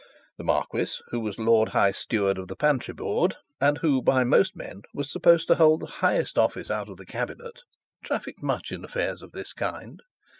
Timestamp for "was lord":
1.19-1.69